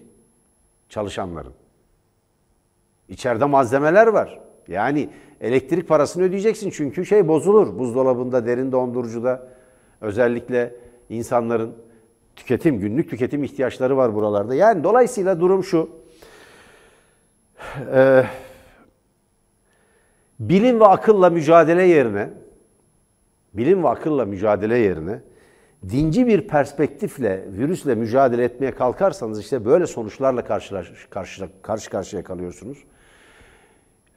[0.88, 1.52] çalışanların.
[3.08, 4.40] İçeride malzemeler var.
[4.68, 5.08] Yani
[5.40, 7.78] elektrik parasını ödeyeceksin çünkü şey bozulur.
[7.78, 9.48] Buzdolabında, derin dondurucuda
[10.00, 10.74] özellikle
[11.08, 11.74] insanların
[12.36, 14.54] tüketim, günlük tüketim ihtiyaçları var buralarda.
[14.54, 15.90] Yani dolayısıyla durum şu.
[17.92, 18.24] Ee,
[20.40, 22.30] bilim ve akılla mücadele yerine
[23.54, 25.20] bilim ve akılla mücadele yerine
[25.90, 32.78] dinci bir perspektifle virüsle mücadele etmeye kalkarsanız işte böyle sonuçlarla karşı, karşı, karşı karşıya kalıyorsunuz.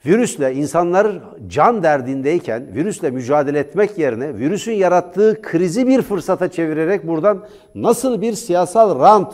[0.05, 7.45] Virüsle insanlar can derdindeyken virüsle mücadele etmek yerine virüsün yarattığı krizi bir fırsata çevirerek buradan
[7.75, 9.33] nasıl bir siyasal rant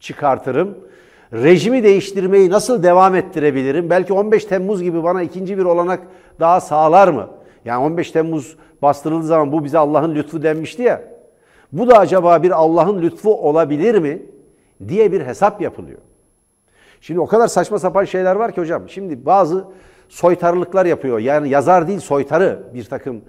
[0.00, 0.78] çıkartırım?
[1.32, 3.90] Rejimi değiştirmeyi nasıl devam ettirebilirim?
[3.90, 6.00] Belki 15 Temmuz gibi bana ikinci bir olanak
[6.40, 7.28] daha sağlar mı?
[7.64, 11.13] Yani 15 Temmuz bastırıldığı zaman bu bize Allah'ın lütfu denmişti ya.
[11.74, 14.22] Bu da acaba bir Allah'ın lütfu olabilir mi
[14.88, 15.98] diye bir hesap yapılıyor.
[17.00, 18.88] Şimdi o kadar saçma sapan şeyler var ki hocam.
[18.88, 19.64] Şimdi bazı
[20.08, 21.18] soytarılıklar yapıyor.
[21.18, 23.22] Yani yazar değil soytarı bir takım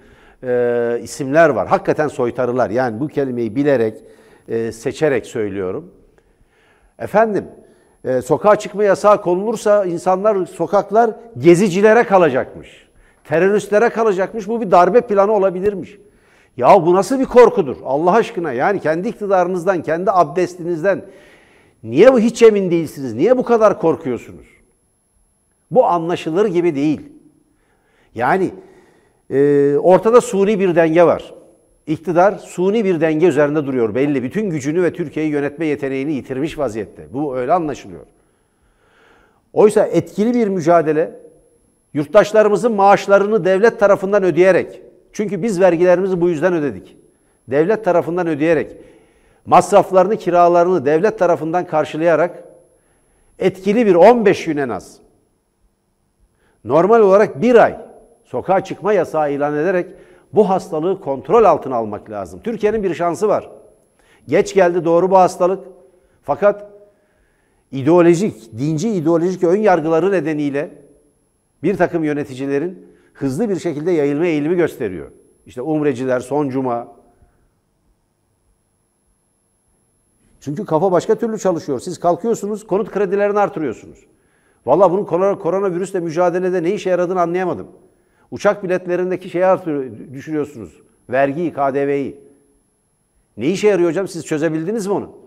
[0.43, 1.67] e, isimler var.
[1.67, 2.69] Hakikaten soytarılar.
[2.69, 3.97] Yani bu kelimeyi bilerek,
[4.47, 5.91] e, seçerek söylüyorum.
[6.99, 7.45] Efendim,
[8.03, 12.87] e, sokağa çıkma yasağı konulursa insanlar, sokaklar gezicilere kalacakmış.
[13.23, 14.47] Teröristlere kalacakmış.
[14.47, 15.97] Bu bir darbe planı olabilirmiş.
[16.57, 17.77] Ya bu nasıl bir korkudur?
[17.85, 21.05] Allah aşkına yani kendi iktidarınızdan, kendi abdestinizden
[21.83, 23.13] niye bu hiç emin değilsiniz?
[23.13, 24.45] Niye bu kadar korkuyorsunuz?
[25.71, 27.01] Bu anlaşılır gibi değil.
[28.15, 28.51] Yani
[29.29, 31.33] e, ortada suni bir denge var.
[31.87, 34.23] İktidar suni bir denge üzerinde duruyor belli.
[34.23, 37.13] Bütün gücünü ve Türkiye'yi yönetme yeteneğini yitirmiş vaziyette.
[37.13, 38.05] Bu öyle anlaşılıyor.
[39.53, 41.19] Oysa etkili bir mücadele
[41.93, 44.81] yurttaşlarımızın maaşlarını devlet tarafından ödeyerek
[45.15, 46.97] çünkü biz vergilerimizi bu yüzden ödedik.
[47.47, 48.77] Devlet tarafından ödeyerek,
[49.45, 52.43] masraflarını, kiralarını devlet tarafından karşılayarak
[53.39, 54.97] etkili bir 15 gün en az.
[56.63, 57.77] Normal olarak bir ay
[58.23, 59.85] sokağa çıkma yasağı ilan ederek
[60.33, 62.39] bu hastalığı kontrol altına almak lazım.
[62.43, 63.49] Türkiye'nin bir şansı var.
[64.27, 65.67] Geç geldi doğru bu hastalık.
[66.23, 66.71] Fakat
[67.71, 70.71] ideolojik, dinci ideolojik ön yargıları nedeniyle
[71.63, 75.11] bir takım yöneticilerin hızlı bir şekilde yayılma eğilimi gösteriyor.
[75.45, 76.95] İşte umreciler son cuma.
[80.39, 81.79] Çünkü kafa başka türlü çalışıyor.
[81.79, 84.05] Siz kalkıyorsunuz, konut kredilerini artırıyorsunuz.
[84.65, 87.67] Valla bunun koronavirüsle mücadelede ne işe yaradığını anlayamadım.
[88.31, 89.45] Uçak biletlerindeki şeyi
[90.13, 90.81] düşürüyorsunuz.
[91.09, 92.21] Vergiyi, KDV'yi.
[93.37, 94.07] Ne işe yarıyor hocam?
[94.07, 95.24] Siz çözebildiniz mi onu?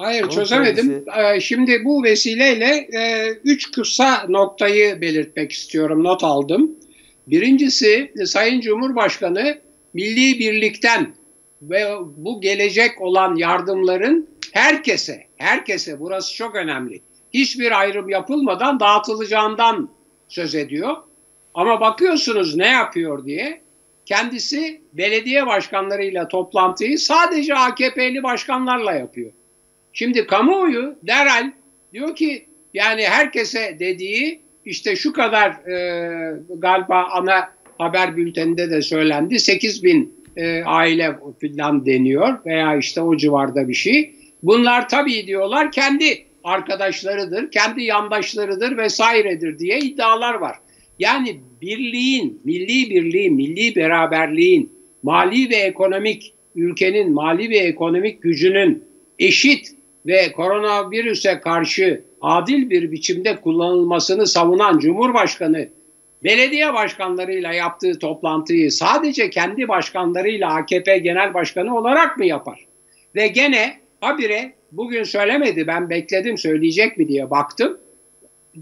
[0.00, 1.04] Hayır Onun çözemedim.
[1.04, 1.36] Kendisi...
[1.36, 6.04] Ee, şimdi bu vesileyle e, üç kısa noktayı belirtmek istiyorum.
[6.04, 6.70] Not aldım.
[7.26, 9.58] Birincisi Sayın Cumhurbaşkanı
[9.94, 11.14] milli birlikten
[11.62, 11.86] ve
[12.16, 17.02] bu gelecek olan yardımların herkese, herkese burası çok önemli.
[17.34, 19.90] Hiçbir ayrım yapılmadan dağıtılacağından
[20.28, 20.96] söz ediyor.
[21.54, 23.60] Ama bakıyorsunuz ne yapıyor diye
[24.06, 29.32] kendisi belediye başkanlarıyla toplantıyı sadece AKP'li başkanlarla yapıyor.
[29.92, 31.50] Şimdi kamuoyu derhal
[31.92, 37.48] diyor ki yani herkese dediği işte şu kadar e, galiba ana
[37.78, 43.74] haber bülteninde de söylendi 8 bin e, aile falan deniyor veya işte o civarda bir
[43.74, 44.14] şey.
[44.42, 46.04] Bunlar tabii diyorlar kendi
[46.44, 50.56] arkadaşlarıdır, kendi yandaşlarıdır vesairedir diye iddialar var.
[50.98, 54.72] Yani birliğin, milli birliğin, milli beraberliğin,
[55.02, 58.84] mali ve ekonomik ülkenin mali ve ekonomik gücünün
[59.18, 65.68] eşit ve koronavirüse karşı adil bir biçimde kullanılmasını savunan Cumhurbaşkanı
[66.24, 72.66] belediye başkanlarıyla yaptığı toplantıyı sadece kendi başkanlarıyla AKP Genel Başkanı olarak mı yapar?
[73.14, 77.78] Ve gene habire bugün söylemedi ben bekledim söyleyecek mi diye baktım.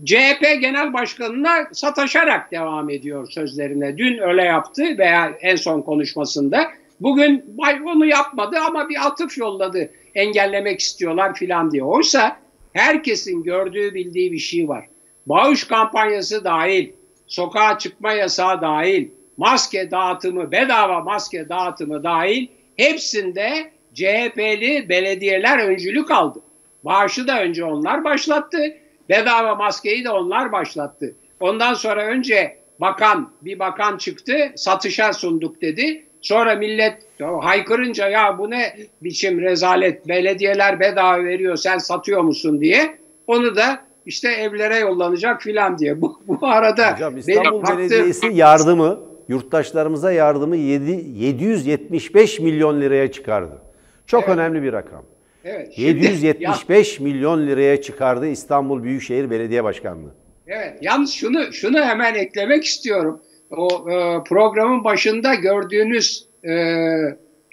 [0.05, 3.99] CHP Genel Başkanı'na sataşarak devam ediyor sözlerine.
[3.99, 6.69] Dün öyle yaptı veya en son konuşmasında.
[7.01, 11.85] Bugün onu yapmadı ama bir atıf yolladı engellemek istiyorlar filan diye.
[11.85, 12.37] Oysa
[12.73, 14.85] herkesin gördüğü bildiği bir şey var.
[15.27, 16.91] Bağış kampanyası dahil,
[17.27, 26.41] sokağa çıkma yasağı dahil, maske dağıtımı, bedava maske dağıtımı dahil hepsinde CHP'li belediyeler öncülük aldı.
[26.85, 28.59] Bağışı da önce onlar başlattı.
[29.09, 31.17] Bedava maskeyi de onlar başlattı.
[31.41, 36.08] Ondan sonra önce bakan, bir bakan çıktı, satışa sunduk dedi.
[36.21, 36.95] Sonra millet
[37.41, 43.81] haykırınca ya bu ne biçim rezalet belediyeler bedava veriyor sen satıyor musun diye onu da
[44.07, 46.01] işte evlere yollanacak filan diye.
[46.01, 53.63] Bu, bu arada Hocam, İstanbul benim Belediyesi yardımı yurttaşlarımıza yardımı 7, 775 milyon liraya çıkardı.
[54.07, 54.35] Çok evet.
[54.35, 55.05] önemli bir rakam.
[55.45, 60.15] Evet, şimdi, 775 ya, milyon liraya çıkardı İstanbul Büyükşehir Belediye Başkanlığı.
[60.47, 66.53] Evet, yalnız şunu şunu hemen eklemek istiyorum o e, programın başında gördüğünüz e,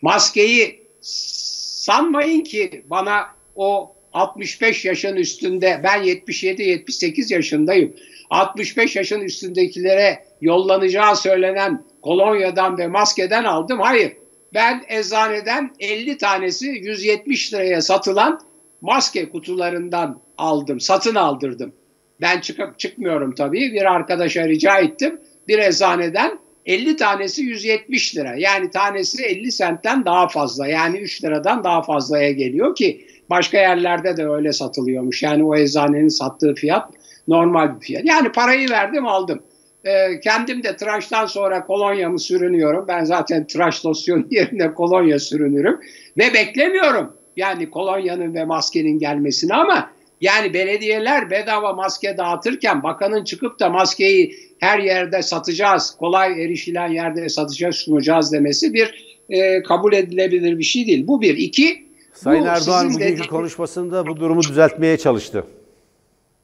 [0.01, 7.95] maskeyi sanmayın ki bana o 65 yaşın üstünde ben 77-78 yaşındayım.
[8.29, 13.79] 65 yaşın üstündekilere yollanacağı söylenen kolonyadan ve maskeden aldım.
[13.79, 14.13] Hayır.
[14.53, 18.41] Ben eczaneden 50 tanesi 170 liraya satılan
[18.81, 20.79] maske kutularından aldım.
[20.79, 21.73] Satın aldırdım.
[22.21, 23.73] Ben çıkıp çıkmıyorum tabii.
[23.73, 25.19] Bir arkadaşa rica ettim.
[25.47, 28.36] Bir eczaneden 50 tanesi 170 lira.
[28.38, 30.67] Yani tanesi 50 sentten daha fazla.
[30.67, 35.23] Yani 3 liradan daha fazlaya geliyor ki başka yerlerde de öyle satılıyormuş.
[35.23, 36.93] Yani o eczanenin sattığı fiyat
[37.27, 38.05] normal bir fiyat.
[38.05, 39.43] Yani parayı verdim aldım.
[39.86, 42.86] Ee, kendim de tıraştan sonra kolonyamı sürünüyorum.
[42.88, 45.79] Ben zaten tıraş losyonu yerine kolonya sürünürüm.
[46.17, 49.89] Ve beklemiyorum yani kolonyanın ve maskenin gelmesini ama
[50.21, 57.29] yani belediyeler bedava maske dağıtırken bakanın çıkıp da maskeyi her yerde satacağız, kolay erişilen yerde
[57.29, 61.07] satacağız, sunacağız demesi bir e, kabul edilebilir bir şey değil.
[61.07, 61.37] Bu bir.
[61.37, 61.85] iki.
[62.13, 63.27] Sayın Erdoğan bugünkü dediğiniz...
[63.27, 65.45] konuşmasında bu durumu düzeltmeye çalıştı.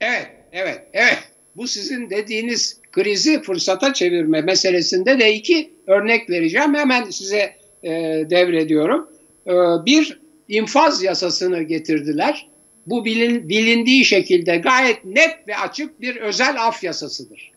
[0.02, 1.20] Evet, evet, evet.
[1.56, 6.76] Bu sizin dediğiniz krizi fırsata çevirme meselesinde de iki örnek vereceğim.
[6.76, 7.90] Hemen size e,
[8.30, 9.10] devrediyorum.
[9.48, 9.52] E,
[9.86, 12.48] bir, infaz yasasını getirdiler.
[12.88, 17.52] Bu bilin, bilindiği şekilde gayet net ve açık bir özel af yasasıdır.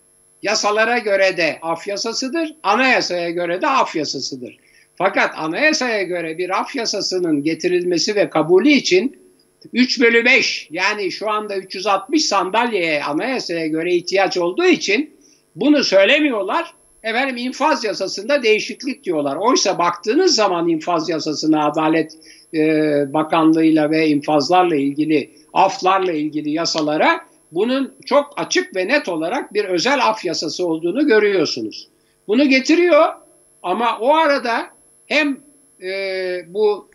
[0.45, 4.59] Yasalara göre de af yasasıdır, anayasaya göre de af yasasıdır.
[4.97, 9.17] Fakat anayasaya göre bir af yasasının getirilmesi ve kabulü için
[9.73, 15.11] 3 bölü 5 yani şu anda 360 sandalyeye anayasaya göre ihtiyaç olduğu için
[15.57, 16.75] bunu söylemiyorlar.
[17.03, 19.37] Efendim infaz yasasında değişiklik diyorlar.
[19.37, 22.13] Oysa baktığınız zaman infaz yasasına Adalet
[22.55, 22.59] e,
[23.13, 27.21] Bakanlığı'yla ve infazlarla ilgili, aflarla ilgili yasalara
[27.55, 31.89] bunun çok açık ve net olarak bir özel af yasası olduğunu görüyorsunuz.
[32.29, 33.05] Bunu getiriyor
[33.63, 34.67] ama o arada
[35.07, 35.41] hem
[35.83, 35.91] e,
[36.49, 36.89] bu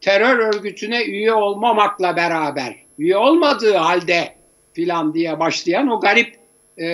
[0.00, 4.34] terör örgütüne üye olmamakla beraber, üye olmadığı halde
[4.72, 6.36] filan diye başlayan o garip
[6.80, 6.86] e,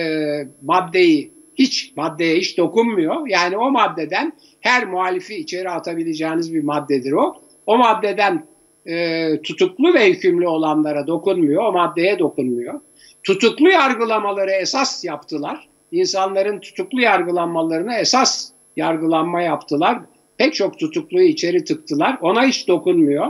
[0.61, 3.27] maddeyi hiç maddeye hiç dokunmuyor.
[3.27, 7.35] Yani o maddeden her muhalifi içeri atabileceğiniz bir maddedir o.
[7.65, 8.47] O maddeden
[8.85, 12.81] e, tutuklu ve hükümlü olanlara dokunmuyor, o maddeye dokunmuyor.
[13.27, 15.67] Tutuklu yargılamaları esas yaptılar.
[15.91, 19.99] İnsanların tutuklu yargılanmalarını esas yargılanma yaptılar.
[20.37, 22.17] Pek çok tutukluyu içeri tıktılar.
[22.21, 23.27] Ona hiç dokunmuyor.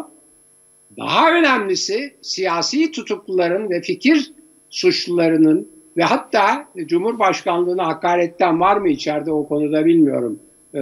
[0.98, 4.34] Daha önemlisi siyasi tutukluların ve fikir
[4.70, 10.40] suçlularının ve hatta Cumhurbaşkanlığına hakaretten var mı içeride o konuda bilmiyorum
[10.74, 10.82] e,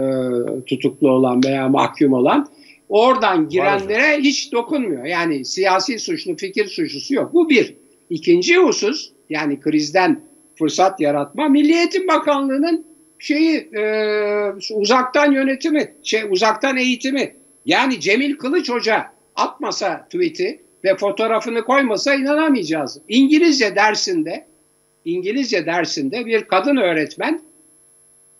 [0.65, 2.47] tutuklu olan veya mahkum olan.
[2.89, 5.05] Oradan girenlere hiç dokunmuyor.
[5.05, 7.33] Yani siyasi suçlu, fikir suçlusu yok.
[7.33, 7.84] Bu bir.
[8.09, 10.21] İkinci husus yani krizden
[10.55, 12.85] fırsat yaratma Milli Eğitim Bakanlığı'nın
[13.19, 13.83] şeyi e,
[14.73, 17.35] uzaktan yönetimi, şey uzaktan eğitimi.
[17.65, 23.01] Yani Cemil Kılıç Hoca atmasa tweet'i ve fotoğrafını koymasa inanamayacağız.
[23.07, 24.45] İngilizce dersinde
[25.05, 27.41] İngilizce dersinde bir kadın öğretmen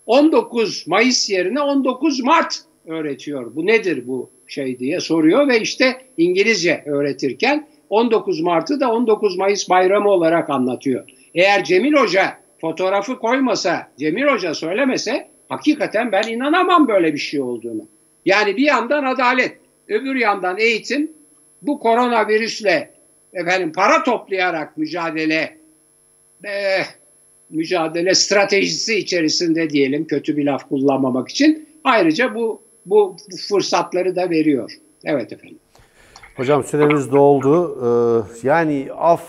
[0.06, 3.56] 19 Mayıs yerine 19 Mart öğretiyor.
[3.56, 9.70] Bu nedir bu şey diye soruyor ve işte İngilizce öğretirken 19 Mart'ı da 19 Mayıs
[9.70, 11.10] bayramı olarak anlatıyor.
[11.36, 17.88] Eğer Cemil Hoca fotoğrafı koymasa, Cemil Hoca söylemese hakikaten ben inanamam böyle bir şey olduğunu.
[18.26, 21.12] Yani bir yandan adalet, öbür yandan eğitim
[21.62, 22.92] bu koronavirüsle
[23.34, 25.58] efendim para toplayarak mücadele
[26.46, 26.82] e,
[27.50, 33.16] mücadele stratejisi içerisinde diyelim kötü bir laf kullanmamak için ayrıca bu bu
[33.50, 34.72] fırsatları da veriyor.
[35.04, 35.60] Evet efendim.
[36.36, 37.78] Hocam süremiz doldu.
[38.44, 39.22] Ee, yani af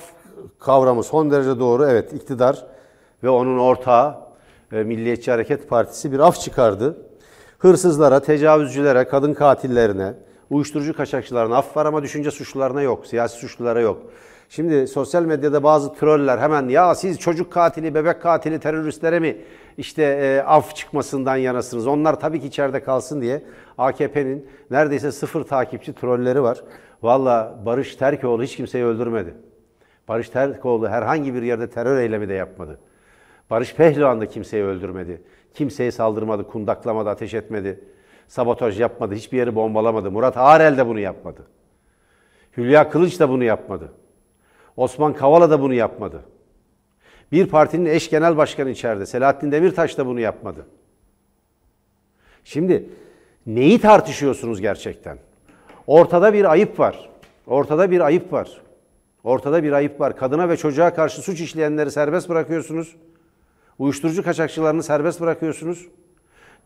[0.59, 1.87] kavramı son derece doğru.
[1.87, 2.67] Evet iktidar
[3.23, 4.15] ve onun ortağı
[4.73, 6.97] e, Milliyetçi Hareket Partisi bir af çıkardı.
[7.59, 10.15] Hırsızlara, tecavüzcülere, kadın katillerine,
[10.51, 14.03] uyuşturucu kaçakçılarına af var ama düşünce suçlularına yok, siyasi suçlulara yok.
[14.49, 19.37] Şimdi sosyal medyada bazı troller hemen ya siz çocuk katili, bebek katili, teröristlere mi
[19.79, 21.87] işte e, af çıkmasından yanasınız?
[21.87, 23.43] Onlar tabii ki içeride kalsın diye
[23.79, 26.63] AKP'nin neredeyse sıfır takipçi trolleri var.
[27.03, 29.35] Valla Barış Terkoğlu hiç kimseyi öldürmedi.
[30.09, 32.79] Barış Terkoğlu herhangi bir yerde terör eylemi de yapmadı.
[33.51, 35.23] Barış Pehlivan da kimseyi öldürmedi.
[35.55, 37.81] Kimseye saldırmadı, kundaklamadı, ateş etmedi.
[38.29, 40.11] Sabotaj yapmadı, hiçbir yeri bombalamadı.
[40.11, 41.47] Murat Arel de bunu yapmadı.
[42.57, 43.93] Hülya Kılıç da bunu yapmadı.
[44.77, 46.23] Osman Kavala da bunu yapmadı.
[47.33, 49.07] Bir partinin eş genel başkanı içeride.
[49.07, 50.67] Selahattin Demirtaş da bunu yapmadı.
[52.45, 52.89] Şimdi
[53.47, 55.19] neyi tartışıyorsunuz gerçekten?
[55.87, 57.09] Ortada bir ayıp var.
[57.47, 58.61] Ortada bir ayıp var.
[59.25, 60.17] Ortada bir ayıp var.
[60.17, 62.97] Kadına ve çocuğa karşı suç işleyenleri serbest bırakıyorsunuz.
[63.79, 65.87] Uyuşturucu kaçakçılarını serbest bırakıyorsunuz.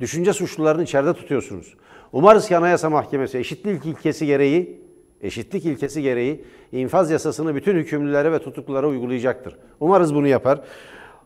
[0.01, 1.75] Düşünce suçlularını içeride tutuyorsunuz.
[2.13, 4.81] Umarız ki Anayasa Mahkemesi eşitlik ilkesi gereği
[5.23, 9.57] eşitlik ilkesi gereği infaz yasasını bütün hükümlülere ve tutuklulara uygulayacaktır.
[9.81, 10.61] Umarız bunu yapar.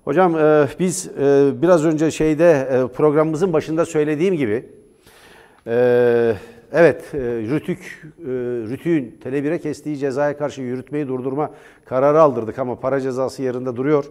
[0.05, 4.67] Hocam e, biz e, biraz önce şeyde e, programımızın başında söylediğim gibi
[5.67, 6.35] e,
[6.75, 8.31] evet e, Rütük e,
[8.68, 11.51] Rütük'ün Tele1'e kestiği cezaya karşı yürütmeyi durdurma
[11.85, 14.05] kararı aldırdık ama para cezası yerinde duruyor.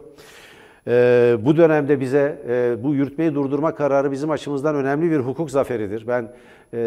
[0.88, 6.07] E, bu dönemde bize e, bu yürütmeyi durdurma kararı bizim açımızdan önemli bir hukuk zaferidir.
[6.07, 6.32] Ben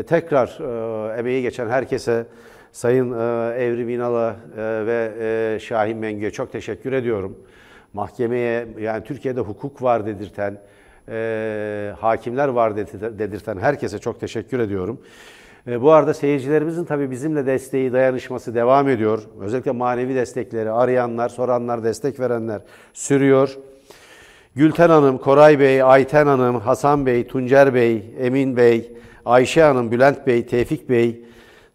[0.07, 0.59] tekrar
[1.19, 2.27] emeği geçen herkese
[2.73, 3.13] Sayın
[3.53, 7.37] Evrim İnal'a ve Şahin Mengü'ye çok teşekkür ediyorum.
[7.93, 10.59] Mahkemeye yani Türkiye'de hukuk var dedirten,
[11.97, 15.01] hakimler var dedirten herkese çok teşekkür ediyorum.
[15.67, 19.23] E, bu arada seyircilerimizin tabii bizimle desteği, dayanışması devam ediyor.
[19.41, 22.63] Özellikle manevi destekleri arayanlar, soranlar, destek verenler
[22.93, 23.59] sürüyor.
[24.55, 28.93] Gülten Hanım, Koray Bey, Ayten Hanım, Hasan Bey, Tuncer Bey, Emin Bey,
[29.25, 31.25] Ayşe Hanım, Bülent Bey, Tevfik Bey,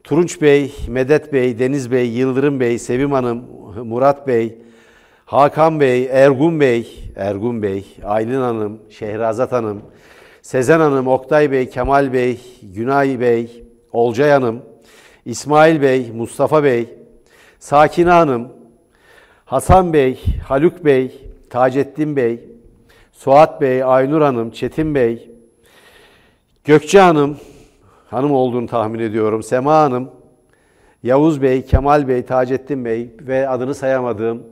[0.03, 3.45] Turunç Bey, Medet Bey, Deniz Bey, Yıldırım Bey, Sevim Hanım,
[3.83, 4.57] Murat Bey,
[5.25, 9.81] Hakan Bey, Ergun Bey, Ergun Bey, Aylin Hanım, Şehrazat Hanım,
[10.41, 12.39] Sezen Hanım, Oktay Bey, Kemal Bey,
[12.75, 13.60] Günay Bey,
[13.93, 14.61] Olcay Hanım,
[15.25, 16.89] İsmail Bey, Mustafa Bey,
[17.59, 18.47] Sakine Hanım,
[19.45, 22.39] Hasan Bey, Haluk Bey, Taceddin Bey,
[23.11, 25.31] Suat Bey, Aynur Hanım, Çetin Bey,
[26.63, 27.37] Gökçe Hanım,
[28.09, 30.11] hanım olduğunu tahmin ediyorum, Sema Hanım,
[31.03, 34.43] Yavuz Bey, Kemal Bey, Taceddin Bey ve adını sayamadığım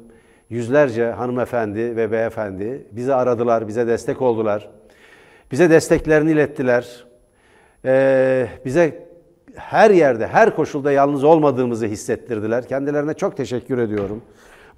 [0.49, 4.69] yüzlerce hanımefendi ve beyefendi bizi aradılar, bize destek oldular.
[5.51, 7.05] Bize desteklerini ilettiler.
[7.85, 9.08] Ee, bize
[9.59, 12.67] her yerde, her koşulda yalnız olmadığımızı hissettirdiler.
[12.67, 14.21] Kendilerine çok teşekkür ediyorum.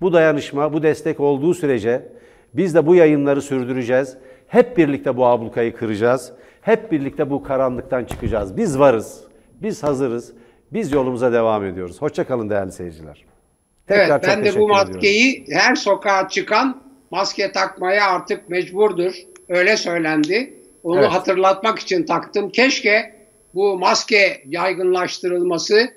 [0.02, 2.08] Bu dayanışma, bu destek olduğu sürece
[2.54, 4.18] biz de bu yayınları sürdüreceğiz.
[4.48, 6.32] Hep birlikte bu ablukayı kıracağız.
[6.62, 8.58] Hep birlikte bu karanlıktan çıkacağız.
[8.58, 9.24] Biz varız,
[9.62, 10.34] biz hazırız,
[10.74, 12.02] biz yolumuza devam ediyoruz.
[12.02, 13.26] Hoşçakalın değerli seyirciler.
[13.88, 15.66] Tekrar evet, ben de bu maskeyi ediyorum.
[15.68, 19.14] her sokağa çıkan maske takmaya artık mecburdur.
[19.50, 20.54] Öyle söylendi.
[20.84, 21.10] Onu evet.
[21.10, 22.50] hatırlatmak için taktım.
[22.50, 23.21] Keşke
[23.54, 25.88] bu maske yaygınlaştırılması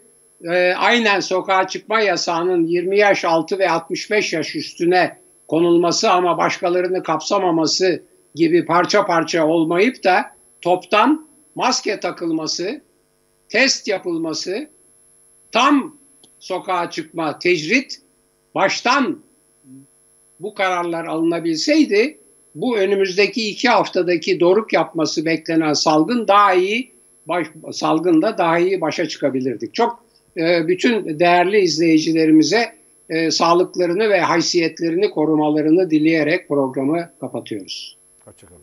[0.44, 7.02] e, aynen sokağa çıkma yasağının 20 yaş altı ve 65 yaş üstüne konulması ama başkalarını
[7.02, 8.02] kapsamaması
[8.34, 10.24] gibi parça parça olmayıp da
[10.60, 12.82] toptan maske takılması,
[13.48, 14.70] test yapılması,
[15.52, 15.96] tam
[16.38, 18.02] sokağa çıkma, tecrit
[18.54, 19.24] baştan
[20.40, 22.18] bu kararlar alınabilseydi
[22.54, 26.93] bu önümüzdeki iki haftadaki doruk yapması beklenen salgın daha iyi
[27.28, 29.74] baş, salgında daha iyi başa çıkabilirdik.
[29.74, 30.04] Çok
[30.36, 32.72] e, bütün değerli izleyicilerimize
[33.08, 37.96] e, sağlıklarını ve haysiyetlerini korumalarını dileyerek programı kapatıyoruz.
[38.24, 38.53] Hoşçakalın.